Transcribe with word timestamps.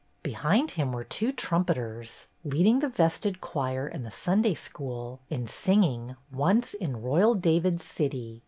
Behind 0.23 0.71
him 0.71 0.93
were 0.93 1.03
two 1.03 1.31
trumpeters, 1.31 2.25
leading 2.43 2.79
the 2.79 2.89
vested 2.89 3.39
choir 3.39 3.85
and 3.85 4.03
the 4.03 4.09
Sunday 4.09 4.55
school 4.55 5.19
in 5.29 5.45
singing 5.45 6.15
"Once 6.31 6.73
in 6.73 7.03
Royal 7.03 7.35
David's 7.35 7.85
City." 7.85 8.39